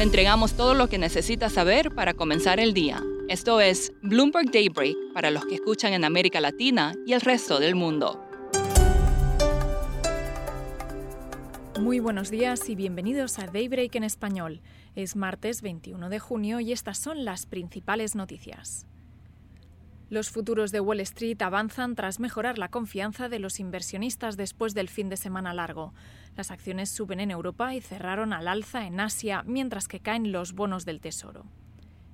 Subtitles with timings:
[0.00, 3.02] Le entregamos todo lo que necesita saber para comenzar el día.
[3.28, 7.74] Esto es Bloomberg Daybreak para los que escuchan en América Latina y el resto del
[7.74, 8.18] mundo.
[11.78, 14.62] Muy buenos días y bienvenidos a Daybreak en español.
[14.96, 18.86] Es martes 21 de junio y estas son las principales noticias.
[20.10, 24.88] Los futuros de Wall Street avanzan tras mejorar la confianza de los inversionistas después del
[24.88, 25.94] fin de semana largo.
[26.36, 30.52] Las acciones suben en Europa y cerraron al alza en Asia, mientras que caen los
[30.52, 31.44] bonos del Tesoro.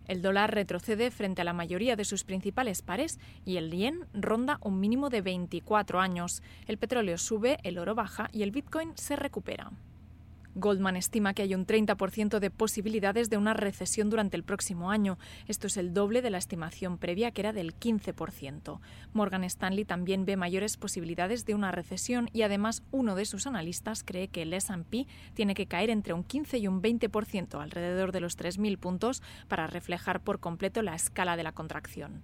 [0.07, 4.59] El dólar retrocede frente a la mayoría de sus principales pares y el yen ronda
[4.61, 6.43] un mínimo de 24 años.
[6.67, 9.73] El petróleo sube, el oro baja y el bitcoin se recupera.
[10.57, 15.19] Goldman estima que hay un 30% de posibilidades de una recesión durante el próximo año.
[15.49, 18.81] Esto es el doble de la estimación previa, que era del 15%.
[19.13, 24.03] Morgan Stanley también ve mayores posibilidades de una recesión y además uno de sus analistas
[24.03, 28.21] cree que el SP tiene que caer entre un 15 y un 20%, alrededor de
[28.21, 32.23] los 3.000 puntos, para reflejar por completo la escala de la contracción.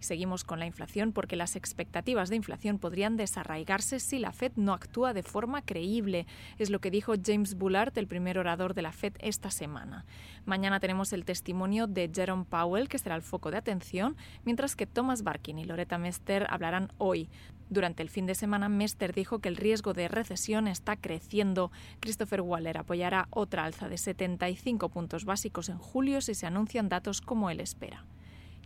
[0.00, 4.72] Seguimos con la inflación porque las expectativas de inflación podrían desarraigarse si la Fed no
[4.72, 6.26] actúa de forma creíble.
[6.58, 10.04] Es lo que dijo James Bullard, el primer orador de la Fed esta semana.
[10.46, 14.86] Mañana tenemos el testimonio de Jerome Powell, que será el foco de atención, mientras que
[14.86, 17.28] Thomas Barkin y Loretta Mester hablarán hoy.
[17.70, 21.70] Durante el fin de semana, Mester dijo que el riesgo de recesión está creciendo.
[22.00, 27.20] Christopher Waller apoyará otra alza de 75 puntos básicos en julio si se anuncian datos
[27.20, 28.04] como él espera.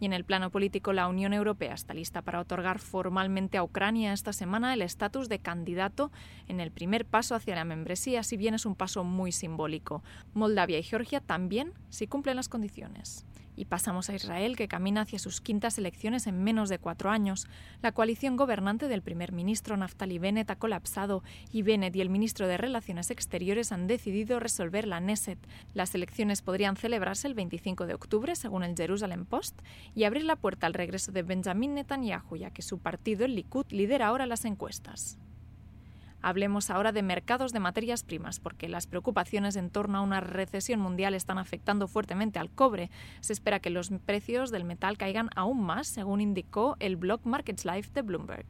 [0.02, 4.12] Y en el plano político, la Unión Europea está lista para otorgar formalmente a Ucrania
[4.12, 6.10] esta semana el estatus de candidato
[6.48, 10.02] en el primer paso hacia la membresía, si bien es un paso muy simbólico.
[10.34, 13.24] Moldavia y Georgia también, si cumplen las condiciones.
[13.56, 17.46] Y pasamos a Israel, que camina hacia sus quintas elecciones en menos de cuatro años.
[17.82, 22.46] La coalición gobernante del primer ministro Naftali Bennett ha colapsado y Bennett y el ministro
[22.46, 25.38] de Relaciones Exteriores han decidido resolver la Neset.
[25.74, 29.60] Las elecciones podrían celebrarse el 25 de octubre, según el Jerusalem Post,
[29.94, 33.66] y abrir la puerta al regreso de Benjamin Netanyahu, ya que su partido, el Likud,
[33.70, 35.18] lidera ahora las encuestas.
[36.22, 40.80] Hablemos ahora de mercados de materias primas, porque las preocupaciones en torno a una recesión
[40.80, 42.90] mundial están afectando fuertemente al cobre.
[43.20, 47.64] Se espera que los precios del metal caigan aún más, según indicó el blog Markets
[47.64, 48.46] Life de Bloomberg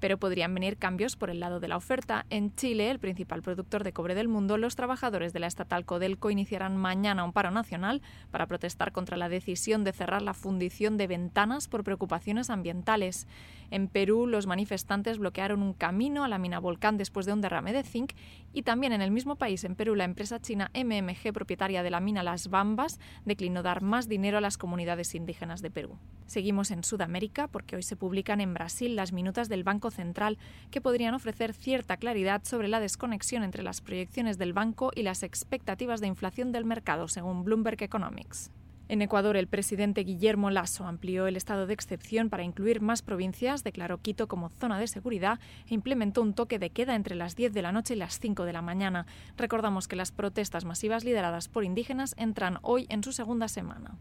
[0.00, 2.26] pero podrían venir cambios por el lado de la oferta.
[2.30, 6.30] En Chile, el principal productor de cobre del mundo, los trabajadores de la estatal Codelco
[6.30, 11.06] iniciarán mañana un paro nacional para protestar contra la decisión de cerrar la fundición de
[11.06, 13.28] ventanas por preocupaciones ambientales.
[13.70, 17.72] En Perú, los manifestantes bloquearon un camino a la mina Volcán después de un derrame
[17.72, 18.12] de zinc
[18.52, 22.00] y también en el mismo país, en Perú, la empresa china MMG, propietaria de la
[22.00, 25.98] mina Las Bambas, declinó dar más dinero a las comunidades indígenas de Perú.
[26.26, 30.38] Seguimos en Sudamérica porque hoy se publican en Brasil las minutas del Banco Central
[30.70, 35.22] que podrían ofrecer cierta claridad sobre la desconexión entre las proyecciones del banco y las
[35.22, 38.50] expectativas de inflación del mercado, según Bloomberg Economics.
[38.90, 43.62] En Ecuador, el presidente Guillermo Lasso amplió el estado de excepción para incluir más provincias,
[43.62, 47.52] declaró Quito como zona de seguridad e implementó un toque de queda entre las 10
[47.52, 49.06] de la noche y las 5 de la mañana.
[49.36, 53.96] Recordamos que las protestas masivas lideradas por indígenas entran hoy en su segunda semana.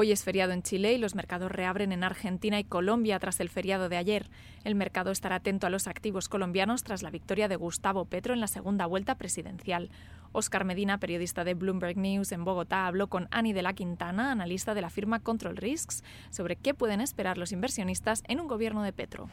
[0.00, 3.48] Hoy es feriado en Chile y los mercados reabren en Argentina y Colombia tras el
[3.48, 4.30] feriado de ayer.
[4.62, 8.38] El mercado estará atento a los activos colombianos tras la victoria de Gustavo Petro en
[8.38, 9.90] la segunda vuelta presidencial.
[10.30, 14.72] Oscar Medina, periodista de Bloomberg News en Bogotá, habló con Ani de la Quintana, analista
[14.72, 18.92] de la firma Control Risks, sobre qué pueden esperar los inversionistas en un gobierno de
[18.92, 19.28] Petro.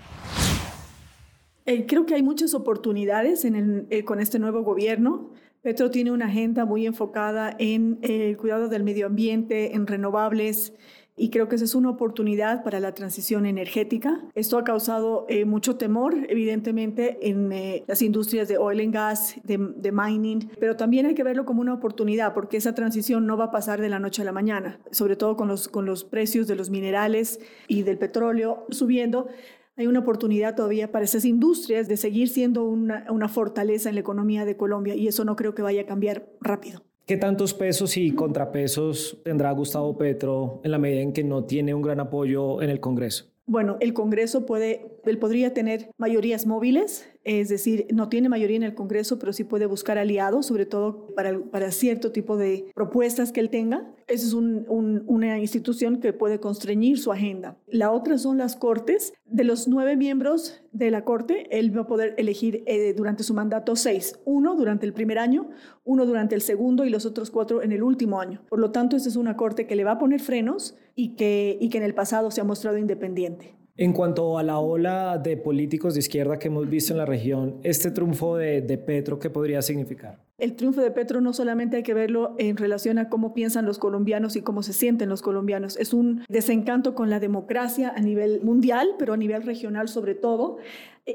[1.67, 5.29] Eh, creo que hay muchas oportunidades eh, con este nuevo gobierno.
[5.65, 10.73] Petro tiene una agenda muy enfocada en eh, el cuidado del medio ambiente, en renovables,
[11.17, 14.21] y creo que esa es una oportunidad para la transición energética.
[14.35, 19.37] Esto ha causado eh, mucho temor, evidentemente, en eh, las industrias de oil and gas,
[19.43, 23.35] de, de, mining, pero también hay que verlo como una oportunidad porque esa transición no
[23.35, 26.03] va a pasar de la noche a la mañana, sobre todo con los, con los
[26.03, 29.29] precios de los minerales y del petróleo subiendo
[29.77, 34.01] hay una oportunidad todavía para esas industrias de seguir siendo una, una, fortaleza en la
[34.01, 36.81] economía de Colombia y eso no creo que vaya a cambiar rápido.
[37.05, 41.73] ¿Qué tantos pesos y contrapesos tendrá Gustavo Petro en la medida en que no tiene
[41.73, 43.25] un gran apoyo en el Congreso?
[43.45, 48.63] Bueno, el Congreso puede, él podría tener mayorías móviles, es decir, no tiene mayoría en
[48.63, 53.31] el Congreso, pero sí puede buscar aliados, sobre todo para, para cierto tipo de propuestas
[53.31, 53.91] que él tenga.
[54.07, 57.57] Esa es una institución que puede constreñir su agenda.
[57.67, 59.13] La otra son las Cortes.
[59.25, 63.33] De los nueve miembros de la Corte, él va a poder elegir eh, durante su
[63.33, 64.19] mandato seis.
[64.23, 65.49] Uno durante el primer año,
[65.83, 68.43] uno durante el segundo y los otros cuatro en el último año.
[68.47, 71.57] Por lo tanto, esta es una Corte que le va a poner frenos y que,
[71.59, 73.55] y que en el pasado se ha mostrado independiente.
[73.77, 77.59] En cuanto a la ola de políticos de izquierda que hemos visto en la región,
[77.61, 80.24] este triunfo de, Petro, ¿qué podría significar?
[80.37, 83.79] El triunfo de Petro no solamente hay que verlo en relación a cómo piensan los
[83.79, 88.41] colombianos y cómo se sienten los colombianos, es un desencanto con la democracia a nivel
[88.41, 90.57] mundial, pero a nivel regional sobre todo.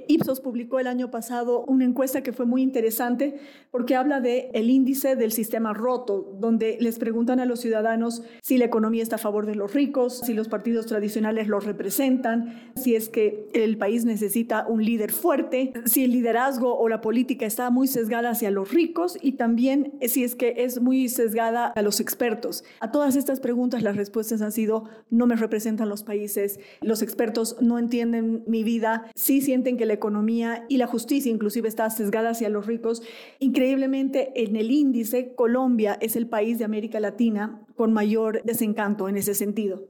[0.06, 3.40] Ipsos publicó el año pasado una encuesta que fue muy interesante
[3.72, 8.56] porque habla de el índice del sistema roto, donde les preguntan a los ciudadanos si
[8.56, 12.94] la economía está a favor de los ricos, si los partidos tradicionales los representan, si
[12.94, 17.68] es que el país necesita un líder fuerte, si el liderazgo o la política está
[17.70, 22.00] muy sesgada hacia los ricos y también si es que es muy sesgada a los
[22.00, 22.64] expertos.
[22.80, 27.56] A todas estas preguntas las respuestas han sido no me representan los países, los expertos
[27.60, 32.30] no entienden mi vida, sí sienten que la economía y la justicia inclusive está sesgada
[32.30, 33.02] hacia los ricos.
[33.38, 39.16] Increíblemente, en el índice, Colombia es el país de América Latina con mayor desencanto en
[39.16, 39.88] ese sentido.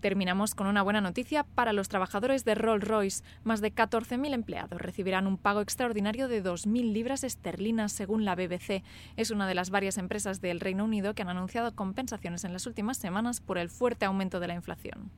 [0.00, 3.24] Terminamos con una buena noticia para los trabajadores de Rolls-Royce.
[3.44, 8.82] Más de 14.000 empleados recibirán un pago extraordinario de 2.000 libras esterlinas, según la BBC.
[9.16, 12.66] Es una de las varias empresas del Reino Unido que han anunciado compensaciones en las
[12.66, 15.10] últimas semanas por el fuerte aumento de la inflación.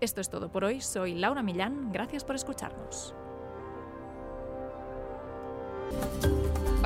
[0.00, 0.80] Esto es todo por hoy.
[0.80, 1.92] Soy Laura Millán.
[1.92, 3.14] Gracias por escucharnos.